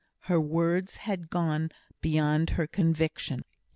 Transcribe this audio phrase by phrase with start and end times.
[0.21, 1.69] Her words had gone
[2.01, 3.43] beyond her conviction.